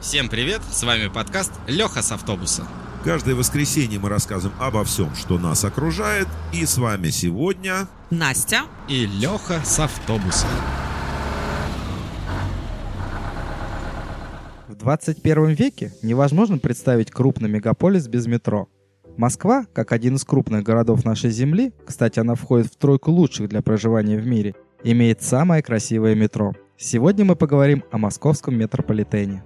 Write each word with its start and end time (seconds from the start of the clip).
Всем 0.00 0.30
привет, 0.30 0.62
с 0.62 0.82
вами 0.82 1.08
подкаст 1.08 1.52
Леха 1.66 2.00
с 2.00 2.10
автобуса. 2.10 2.66
Каждое 3.04 3.34
воскресенье 3.34 3.98
мы 3.98 4.08
рассказываем 4.08 4.58
обо 4.58 4.82
всем, 4.82 5.14
что 5.14 5.38
нас 5.38 5.62
окружает. 5.62 6.26
И 6.54 6.64
с 6.64 6.78
вами 6.78 7.10
сегодня... 7.10 7.86
Настя 8.08 8.62
и 8.88 9.04
Леха 9.04 9.60
с 9.62 9.78
автобуса. 9.78 10.46
В 14.68 14.74
21 14.74 15.48
веке 15.48 15.92
невозможно 16.02 16.56
представить 16.56 17.10
крупный 17.10 17.50
мегаполис 17.50 18.08
без 18.08 18.26
метро. 18.26 18.70
Москва, 19.18 19.66
как 19.74 19.92
один 19.92 20.14
из 20.14 20.24
крупных 20.24 20.62
городов 20.62 21.04
нашей 21.04 21.30
Земли, 21.30 21.74
кстати, 21.84 22.18
она 22.18 22.36
входит 22.36 22.68
в 22.68 22.76
тройку 22.76 23.10
лучших 23.10 23.50
для 23.50 23.60
проживания 23.60 24.16
в 24.16 24.26
мире, 24.26 24.54
имеет 24.82 25.20
самое 25.20 25.62
красивое 25.62 26.14
метро. 26.14 26.54
Сегодня 26.78 27.26
мы 27.26 27.36
поговорим 27.36 27.84
о 27.90 27.98
московском 27.98 28.56
метрополитене. 28.56 29.44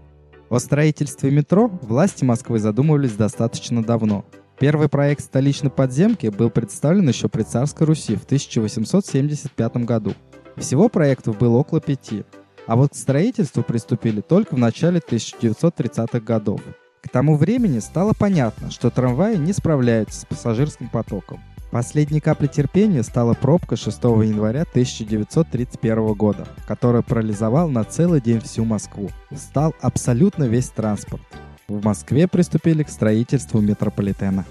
О 0.55 0.61
строительстве 0.61 1.33
метро 1.33 1.67
власти 1.83 2.23
Москвы 2.23 2.61
задумывались 2.61 3.15
достаточно 3.15 3.83
давно. 3.83 4.25
Первый 4.61 4.89
проект 4.89 5.25
столичной 5.25 5.69
подземки 5.69 6.29
был 6.29 6.49
представлен 6.49 7.09
еще 7.09 7.29
при 7.29 7.43
царской 7.43 7.89
Руси 7.89 8.15
в 8.15 8.23
1875 8.23 9.77
году. 9.79 10.15
Всего 10.57 10.89
проектов 10.89 11.39
было 11.39 11.57
около 11.57 11.81
пяти, 11.81 12.23
а 12.69 12.77
вот 12.77 12.93
к 12.93 12.95
строительству 12.97 13.65
приступили 13.65 14.21
только 14.21 14.55
в 14.55 14.59
начале 14.59 15.01
1930-х 15.01 16.21
годов. 16.21 16.61
К 17.03 17.09
тому 17.09 17.37
времени 17.37 17.81
стало 17.81 18.13
понятно, 18.17 18.71
что 18.71 18.91
трамваи 18.91 19.35
не 19.35 19.53
справляются 19.53 20.21
с 20.21 20.25
пассажирским 20.25 20.89
потоком. 20.89 21.41
Последней 21.75 22.21
каплей 22.21 22.49
терпения 22.49 23.03
стала 23.03 23.35
пробка 23.35 23.75
6 23.75 24.05
января 24.05 24.63
1931 24.63 26.13
года, 26.13 26.47
которая 26.69 27.03
парализовала 27.03 27.69
на 27.69 27.83
целый 27.83 28.21
день 28.21 28.39
всю 28.39 28.65
Москву. 28.65 29.11
Встал 29.33 29.75
абсолютно 29.81 30.45
весь 30.45 30.69
транспорт. 30.69 31.25
В 31.67 31.85
Москве 31.85 32.29
приступили 32.29 32.85
к 32.85 32.89
строительству 32.89 33.61
метрополитена. 33.61 34.45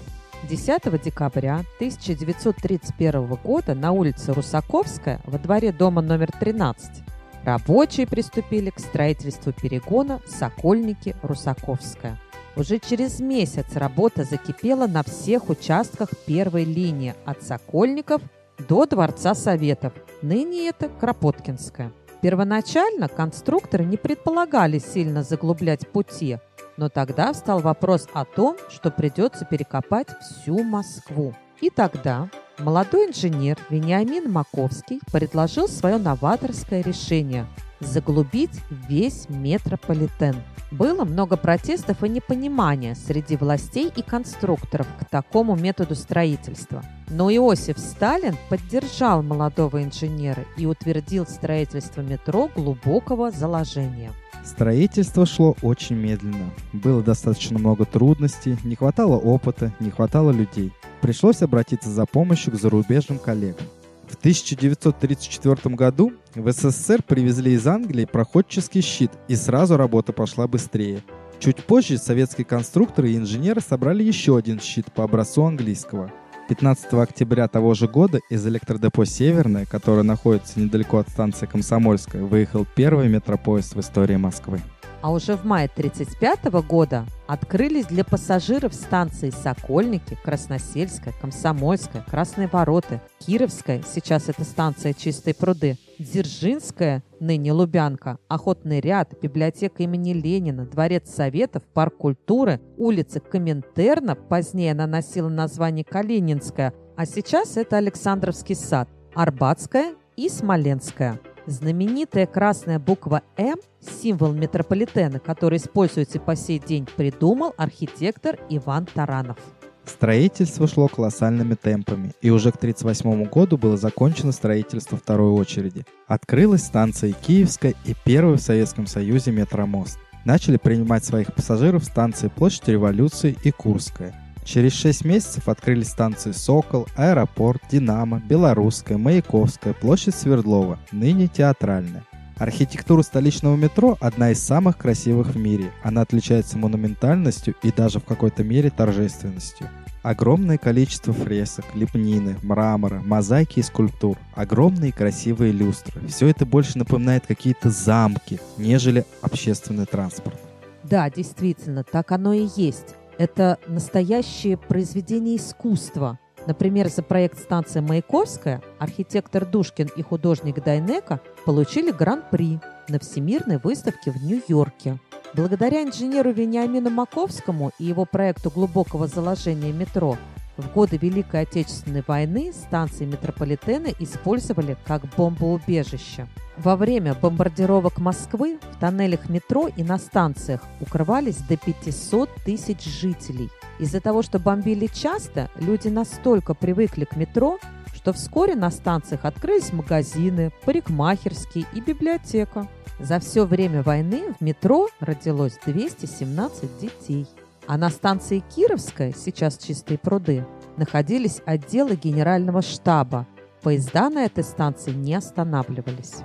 10 0.50 1.02
декабря 1.02 1.64
1931 1.76 3.26
года 3.42 3.74
на 3.74 3.92
улице 3.92 4.34
Русаковская 4.34 5.22
во 5.24 5.38
дворе 5.38 5.72
дома 5.72 6.02
номер 6.02 6.30
13 6.30 7.04
рабочие 7.44 8.06
приступили 8.06 8.68
к 8.70 8.78
строительству 8.78 9.52
перегона 9.52 10.20
Сокольники-Русаковская. 10.26 12.18
Уже 12.56 12.78
через 12.78 13.18
месяц 13.18 13.66
работа 13.74 14.22
закипела 14.22 14.86
на 14.86 15.02
всех 15.02 15.50
участках 15.50 16.10
первой 16.24 16.64
линии 16.64 17.14
от 17.24 17.42
Сокольников 17.42 18.22
до 18.68 18.86
Дворца 18.86 19.34
Советов. 19.34 19.92
Ныне 20.22 20.68
это 20.68 20.88
Кропоткинская. 20.88 21.92
Первоначально 22.22 23.08
конструкторы 23.08 23.84
не 23.84 23.96
предполагали 23.96 24.78
сильно 24.78 25.24
заглублять 25.24 25.88
пути, 25.88 26.38
но 26.76 26.88
тогда 26.88 27.32
встал 27.32 27.58
вопрос 27.58 28.06
о 28.14 28.24
том, 28.24 28.56
что 28.70 28.90
придется 28.90 29.44
перекопать 29.44 30.08
всю 30.20 30.62
Москву. 30.62 31.34
И 31.60 31.70
тогда 31.70 32.30
молодой 32.58 33.08
инженер 33.08 33.58
Вениамин 33.68 34.30
Маковский 34.30 35.00
предложил 35.12 35.68
свое 35.68 35.98
новаторское 35.98 36.82
решение– 36.82 37.46
заглубить 37.80 38.60
весь 38.88 39.28
метрополитен– 39.28 40.36
было 40.74 41.04
много 41.04 41.36
протестов 41.36 42.02
и 42.02 42.08
непонимания 42.08 42.96
среди 42.96 43.36
властей 43.36 43.92
и 43.94 44.02
конструкторов 44.02 44.88
к 44.98 45.04
такому 45.08 45.54
методу 45.54 45.94
строительства. 45.94 46.82
Но 47.08 47.30
Иосиф 47.30 47.78
Сталин 47.78 48.36
поддержал 48.48 49.22
молодого 49.22 49.84
инженера 49.84 50.44
и 50.56 50.66
утвердил 50.66 51.26
строительство 51.26 52.00
метро 52.00 52.50
глубокого 52.56 53.30
заложения. 53.30 54.10
Строительство 54.44 55.26
шло 55.26 55.56
очень 55.62 55.96
медленно. 55.96 56.50
Было 56.72 57.02
достаточно 57.02 57.58
много 57.58 57.84
трудностей, 57.84 58.56
не 58.64 58.74
хватало 58.74 59.16
опыта, 59.16 59.72
не 59.80 59.90
хватало 59.90 60.32
людей. 60.32 60.72
Пришлось 61.00 61.40
обратиться 61.42 61.88
за 61.88 62.04
помощью 62.04 62.52
к 62.52 62.56
зарубежным 62.56 63.18
коллегам. 63.18 63.66
В 64.08 64.16
1934 64.16 65.74
году 65.74 66.12
в 66.34 66.52
СССР 66.52 67.02
привезли 67.02 67.52
из 67.52 67.66
Англии 67.66 68.04
проходческий 68.04 68.80
щит, 68.80 69.10
и 69.28 69.36
сразу 69.36 69.76
работа 69.76 70.12
пошла 70.12 70.46
быстрее. 70.46 71.02
Чуть 71.38 71.64
позже 71.64 71.98
советские 71.98 72.44
конструкторы 72.44 73.10
и 73.10 73.16
инженеры 73.16 73.60
собрали 73.60 74.02
еще 74.02 74.36
один 74.36 74.60
щит 74.60 74.92
по 74.92 75.04
образцу 75.04 75.44
английского. 75.44 76.10
15 76.48 76.92
октября 76.94 77.48
того 77.48 77.74
же 77.74 77.88
года 77.88 78.20
из 78.28 78.46
электродепо 78.46 79.06
«Северное», 79.06 79.64
которое 79.64 80.02
находится 80.02 80.60
недалеко 80.60 80.98
от 80.98 81.08
станции 81.08 81.46
Комсомольская, 81.46 82.22
выехал 82.22 82.66
первый 82.76 83.08
метропоезд 83.08 83.74
в 83.74 83.80
истории 83.80 84.16
Москвы 84.16 84.60
а 85.04 85.10
уже 85.10 85.36
в 85.36 85.44
мае 85.44 85.66
1935 85.66 86.66
года 86.66 87.04
открылись 87.26 87.86
для 87.86 88.04
пассажиров 88.04 88.74
станции 88.74 89.30
Сокольники, 89.30 90.16
Красносельская, 90.22 91.14
Комсомольская, 91.20 92.02
Красные 92.02 92.48
вороты, 92.48 93.00
Кировская, 93.18 93.82
сейчас 93.86 94.28
это 94.28 94.44
станция 94.44 94.92
Чистые 94.92 95.34
пруды, 95.34 95.76
Дзержинская, 95.98 97.02
ныне 97.20 97.52
Лубянка, 97.52 98.18
Охотный 98.28 98.80
ряд, 98.80 99.14
библиотека 99.20 99.82
имени 99.82 100.12
Ленина, 100.12 100.66
Дворец 100.66 101.10
Советов, 101.10 101.62
Парк 101.72 101.96
культуры, 101.96 102.60
улица 102.76 103.20
Коминтерна, 103.20 104.14
позднее 104.14 104.72
она 104.72 104.86
носила 104.86 105.28
название 105.28 105.84
Калининская, 105.84 106.72
а 106.96 107.06
сейчас 107.06 107.56
это 107.56 107.76
Александровский 107.76 108.54
сад, 108.54 108.88
Арбатская 109.14 109.94
и 110.16 110.28
Смоленская. 110.28 111.18
Знаменитая 111.46 112.26
красная 112.26 112.78
буква 112.78 113.22
«М»– 113.36 113.56
символ 114.02 114.32
метрополитена, 114.32 115.20
который 115.20 115.58
используется 115.58 116.18
по 116.18 116.34
сей 116.36 116.58
день, 116.58 116.88
придумал 116.96 117.52
архитектор 117.58 118.38
Иван 118.48 118.86
Таранов. 118.86 119.36
Строительство 119.84 120.66
шло 120.66 120.88
колоссальными 120.88 121.54
темпами, 121.54 122.12
и 122.22 122.30
уже 122.30 122.50
к 122.50 122.56
1938 122.56 123.24
году 123.28 123.58
было 123.58 123.76
закончено 123.76 124.32
строительство 124.32 124.96
второй 124.96 125.32
очереди. 125.32 125.84
Открылась 126.06 126.64
станция 126.64 127.12
Киевская 127.12 127.74
и 127.84 127.94
первый 128.06 128.38
в 128.38 128.40
Советском 128.40 128.86
Союзе 128.86 129.30
метромост. 129.30 129.98
Начали 130.24 130.56
принимать 130.56 131.04
своих 131.04 131.34
пассажиров 131.34 131.84
станции 131.84 132.28
Площадь 132.28 132.68
Революции 132.68 133.36
и 133.44 133.50
Курская– 133.50 134.18
Через 134.44 134.72
6 134.74 135.04
месяцев 135.04 135.48
открылись 135.48 135.88
станции 135.88 136.32
«Сокол», 136.32 136.86
«Аэропорт», 136.96 137.62
«Динамо», 137.70 138.22
«Белорусская», 138.28 138.98
«Маяковская», 138.98 139.72
площадь 139.72 140.14
Свердлова, 140.14 140.78
ныне 140.92 141.28
театральная. 141.28 142.04
Архитектура 142.36 143.02
столичного 143.02 143.56
метро– 143.56 143.96
одна 144.00 144.32
из 144.32 144.42
самых 144.42 144.76
красивых 144.76 145.28
в 145.28 145.38
мире. 145.38 145.70
Она 145.82 146.02
отличается 146.02 146.58
монументальностью 146.58 147.54
и 147.62 147.70
даже 147.70 148.00
в 148.00 148.04
какой-то 148.04 148.42
мере 148.42 148.70
торжественностью. 148.70 149.68
Огромное 150.02 150.58
количество 150.58 151.14
фресок, 151.14 151.64
лепнины, 151.74 152.36
мрамора, 152.42 153.00
мозаики 153.06 153.60
и 153.60 153.62
скульптур. 153.62 154.18
Огромные 154.34 154.92
красивые 154.92 155.52
люстры. 155.52 156.06
Все 156.08 156.26
это 156.26 156.44
больше 156.44 156.76
напоминает 156.76 157.24
какие-то 157.26 157.70
замки, 157.70 158.38
нежели 158.58 159.06
общественный 159.22 159.86
транспорт. 159.86 160.38
Да, 160.82 161.08
действительно, 161.08 161.84
так 161.84 162.12
оно 162.12 162.34
и 162.34 162.48
есть. 162.56 162.96
Это 163.18 163.58
настоящее 163.66 164.56
произведение 164.56 165.36
искусства. 165.36 166.18
Например, 166.46 166.88
за 166.88 167.02
проект 167.02 167.38
станции 167.38 167.80
Маяковская 167.80 168.60
архитектор 168.78 169.46
Душкин 169.46 169.88
и 169.96 170.02
художник 170.02 170.62
Дайнека 170.62 171.20
получили 171.46 171.90
гран-при 171.90 172.60
на 172.88 172.98
Всемирной 172.98 173.58
выставке 173.58 174.10
в 174.10 174.22
Нью-Йорке. 174.22 174.98
Благодаря 175.32 175.82
инженеру 175.82 176.32
Вениамину 176.32 176.90
Маковскому 176.90 177.72
и 177.78 177.84
его 177.84 178.04
проекту 178.04 178.50
глубокого 178.50 179.06
заложения 179.06 179.72
метро 179.72 180.18
в 180.56 180.72
годы 180.72 180.96
Великой 180.96 181.42
Отечественной 181.42 182.04
войны 182.06 182.52
станции 182.52 183.04
метрополитена 183.04 183.88
использовали 183.98 184.76
как 184.84 185.02
бомбоубежище. 185.16 186.26
Во 186.56 186.76
время 186.76 187.14
бомбардировок 187.14 187.98
Москвы 187.98 188.58
в 188.72 188.78
тоннелях 188.78 189.28
метро 189.28 189.68
и 189.68 189.82
на 189.82 189.98
станциях 189.98 190.60
укрывались 190.80 191.38
до 191.38 191.56
500 191.56 192.30
тысяч 192.44 192.84
жителей. 192.84 193.50
Из-за 193.80 194.00
того, 194.00 194.22
что 194.22 194.38
бомбили 194.38 194.86
часто, 194.86 195.50
люди 195.56 195.88
настолько 195.88 196.54
привыкли 196.54 197.04
к 197.04 197.16
метро, 197.16 197.58
что 197.94 198.12
вскоре 198.12 198.54
на 198.54 198.70
станциях 198.70 199.24
открылись 199.24 199.72
магазины, 199.72 200.52
парикмахерские 200.64 201.66
и 201.72 201.80
библиотека. 201.80 202.68
За 203.00 203.18
все 203.18 203.44
время 203.44 203.82
войны 203.82 204.34
в 204.38 204.44
метро 204.44 204.88
родилось 205.00 205.58
217 205.66 206.78
детей. 206.78 207.26
А 207.66 207.78
на 207.78 207.88
станции 207.88 208.42
Кировская, 208.54 209.12
сейчас 209.16 209.56
чистые 209.56 209.98
пруды, 209.98 210.46
находились 210.76 211.40
отделы 211.46 211.96
генерального 211.96 212.60
штаба. 212.60 213.26
Поезда 213.62 214.10
на 214.10 214.26
этой 214.26 214.44
станции 214.44 214.92
не 214.92 215.14
останавливались. 215.14 216.16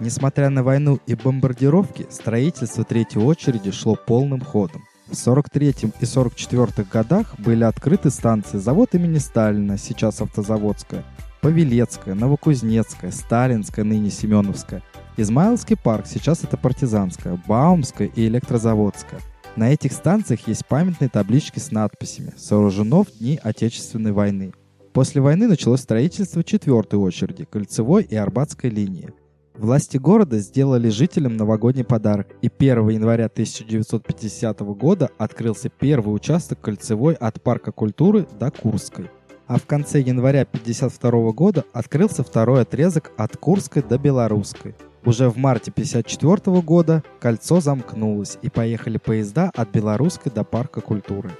Несмотря 0.00 0.48
на 0.50 0.62
войну 0.62 0.98
и 1.06 1.14
бомбардировки, 1.14 2.06
строительство 2.10 2.84
третьей 2.84 3.22
очереди 3.22 3.70
шло 3.70 3.96
полным 3.96 4.40
ходом. 4.40 4.84
В 5.06 5.14
43 5.14 5.92
и 6.00 6.04
44 6.04 6.86
годах 6.90 7.38
были 7.38 7.64
открыты 7.64 8.10
станции 8.10 8.58
завод 8.58 8.94
имени 8.94 9.18
Сталина, 9.18 9.78
сейчас 9.78 10.20
автозаводская, 10.20 11.04
Павелецкая, 11.42 12.14
Новокузнецкая, 12.14 13.12
Сталинская, 13.12 13.84
ныне 13.84 14.10
Семеновская, 14.10 14.82
Измайловский 15.16 15.76
парк, 15.76 16.06
сейчас 16.06 16.42
это 16.42 16.56
Партизанская, 16.56 17.40
Баумская 17.46 18.08
и 18.08 18.26
Электрозаводская. 18.26 19.20
На 19.56 19.72
этих 19.72 19.92
станциях 19.92 20.46
есть 20.48 20.66
памятные 20.66 21.08
таблички 21.08 21.58
с 21.58 21.70
надписями 21.70 22.34
«Сооружено 22.36 23.04
в 23.04 23.18
дни 23.18 23.40
Отечественной 23.42 24.12
войны». 24.12 24.52
После 24.92 25.22
войны 25.22 25.48
началось 25.48 25.80
строительство 25.80 26.44
четвертой 26.44 26.98
очереди– 26.98 27.44
Кольцевой 27.50 28.02
и 28.02 28.14
Арбатской 28.16 28.68
линии. 28.68 29.14
Власти 29.54 29.96
города 29.96 30.38
сделали 30.40 30.90
жителям 30.90 31.38
новогодний 31.38 31.84
подарок, 31.84 32.28
и 32.42 32.50
1 32.54 32.88
января 32.90 33.26
1950 33.26 34.60
года 34.60 35.08
открылся 35.16 35.70
первый 35.70 36.14
участок 36.14 36.60
кольцевой 36.60 37.14
от 37.14 37.42
Парка 37.42 37.72
культуры 37.72 38.26
до 38.38 38.50
Курской. 38.50 39.10
А 39.46 39.58
в 39.58 39.64
конце 39.64 40.00
января 40.00 40.42
1952 40.42 41.32
года 41.32 41.64
открылся 41.72 42.22
второй 42.22 42.60
отрезок 42.60 43.12
от 43.16 43.38
Курской 43.38 43.82
до 43.82 43.96
Белорусской. 43.96 44.74
Уже 45.06 45.30
в 45.30 45.38
марте 45.38 45.70
1954 45.70 46.60
года 46.62 47.02
кольцо 47.20 47.60
замкнулось, 47.60 48.38
и 48.42 48.50
поехали 48.50 48.98
поезда 48.98 49.50
от 49.54 49.70
Белорусской 49.70 50.32
до 50.32 50.42
Парка 50.42 50.80
культуры. 50.80 51.30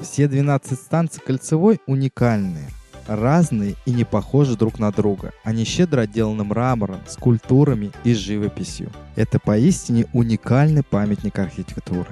Все 0.00 0.26
12 0.26 0.78
станций 0.78 1.22
кольцевой 1.24 1.80
уникальные– 1.86 2.68
разные 3.06 3.74
и 3.84 3.92
не 3.92 4.04
похожи 4.04 4.56
друг 4.56 4.78
на 4.78 4.90
друга. 4.90 5.32
Они 5.44 5.64
щедро 5.64 6.02
отделаны 6.02 6.44
мрамором, 6.44 7.00
скульптурами 7.06 7.92
и 8.04 8.14
живописью. 8.14 8.90
Это 9.16 9.38
поистине 9.38 10.06
уникальный 10.12 10.82
памятник 10.82 11.38
архитектуры. 11.38 12.08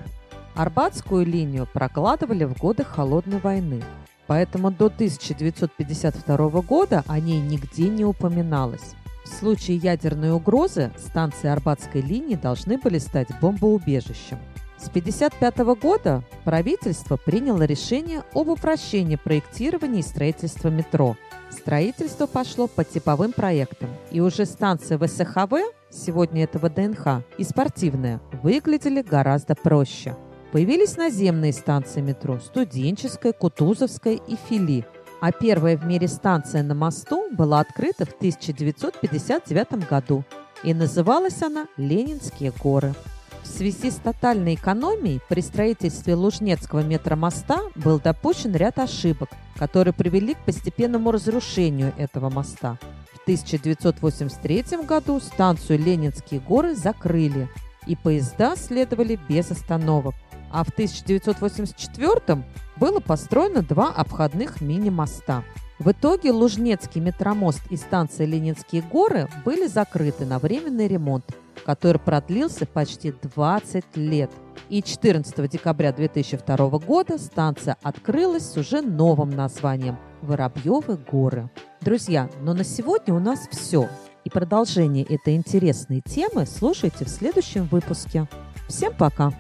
Арбатскую 0.54 1.24
линию 1.24 1.68
прокладывали 1.72 2.44
в 2.44 2.54
годы 2.58 2.84
Холодной 2.84 3.38
войны, 3.38 3.82
поэтому 4.26 4.70
до 4.70 4.86
1952 4.86 6.36
года 6.62 7.04
о 7.06 7.20
ней 7.20 7.40
нигде 7.40 7.88
не 7.88 8.04
упоминалось. 8.04 8.94
В 9.28 9.40
случае 9.40 9.76
ядерной 9.76 10.32
угрозы 10.32 10.90
станции 10.96 11.48
Арбатской 11.48 12.00
линии 12.00 12.34
должны 12.34 12.78
были 12.78 12.98
стать 12.98 13.28
бомбоубежищем. 13.40 14.38
С 14.78 14.88
1955 14.88 15.58
года 15.80 16.24
правительство 16.44 17.16
приняло 17.16 17.62
решение 17.62 18.22
об 18.32 18.48
упрощении 18.48 19.16
проектирования 19.16 20.00
и 20.00 20.04
строительства 20.04 20.68
метро. 20.68 21.16
Строительство 21.50 22.26
пошло 22.26 22.68
по 22.68 22.84
типовым 22.84 23.32
проектам, 23.32 23.90
и 24.10 24.20
уже 24.20 24.46
станция 24.46 24.98
ВСХВ, 24.98 25.52
сегодня 25.90 26.44
это 26.44 26.58
ВДНХ, 26.58 27.22
и 27.36 27.44
спортивная, 27.44 28.20
выглядели 28.42 29.02
гораздо 29.02 29.54
проще. 29.54 30.16
Появились 30.52 30.96
наземные 30.96 31.52
станции 31.52 32.00
метро– 32.00 32.38
Студенческая, 32.40 33.32
Кутузовская 33.34 34.14
и 34.14 34.36
Фили. 34.48 34.86
А 35.20 35.32
первая 35.32 35.76
в 35.76 35.84
мире 35.84 36.06
станция 36.06 36.62
на 36.62 36.74
мосту 36.74 37.28
была 37.32 37.58
открыта 37.60 38.06
в 38.06 38.12
1959 38.12 39.88
году, 39.88 40.24
и 40.62 40.72
называлась 40.72 41.42
она 41.42 41.66
«Ленинские 41.76 42.52
горы». 42.52 42.94
В 43.42 43.46
связи 43.48 43.90
с 43.90 43.96
тотальной 43.96 44.54
экономией 44.54 45.20
при 45.28 45.40
строительстве 45.40 46.14
Лужнецкого 46.14 46.84
метромоста 46.84 47.60
был 47.74 47.98
допущен 47.98 48.54
ряд 48.54 48.78
ошибок, 48.78 49.30
которые 49.56 49.92
привели 49.92 50.34
к 50.34 50.44
постепенному 50.44 51.10
разрушению 51.10 51.92
этого 51.96 52.30
моста. 52.30 52.78
В 53.12 53.22
1983 53.22 54.64
году 54.86 55.18
станцию 55.18 55.80
Ленинские 55.80 56.40
горы 56.40 56.76
закрыли, 56.76 57.48
и 57.86 57.96
поезда 57.96 58.54
следовали 58.54 59.18
без 59.28 59.50
остановок. 59.50 60.14
А 60.50 60.62
в 60.62 60.68
1984 60.68 62.44
было 62.78 63.00
построено 63.00 63.62
два 63.62 63.88
обходных 63.88 64.60
мини-моста. 64.60 65.44
В 65.78 65.90
итоге 65.90 66.32
Лужнецкий 66.32 67.00
метромост 67.00 67.62
и 67.70 67.76
станция 67.76 68.26
Ленинские 68.26 68.82
горы 68.82 69.28
были 69.44 69.66
закрыты 69.66 70.26
на 70.26 70.38
временный 70.38 70.88
ремонт– 70.88 71.24
который 71.64 71.98
продлился 71.98 72.66
почти 72.66 73.12
20 73.12 73.96
лет. 73.96 74.30
И 74.68 74.82
14 74.82 75.50
декабря 75.50 75.92
2002 75.92 76.78
года 76.78 77.18
станция 77.18 77.76
открылась 77.82 78.50
с 78.50 78.56
уже 78.56 78.82
новым 78.82 79.30
названием 79.30 79.98
«Воробьевы 80.22 80.96
горы». 80.96 81.50
Друзья, 81.80 82.28
но 82.42 82.54
на 82.54 82.64
сегодня 82.64 83.14
у 83.14 83.18
нас 83.18 83.48
все. 83.50 83.88
И 84.24 84.30
продолжение 84.30 85.04
этой 85.04 85.36
интересной 85.36 86.02
темы 86.02 86.44
слушайте 86.44 87.04
в 87.04 87.08
следующем 87.08 87.64
выпуске. 87.66 88.28
Всем 88.68 88.92
пока! 88.94 89.32